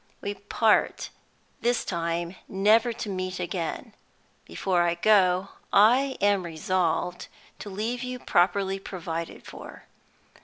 [0.19, 1.11] We part,
[1.61, 3.93] this time, never to meet again.
[4.45, 7.27] Before I go I am resolved
[7.59, 9.85] to leave you properly provided for.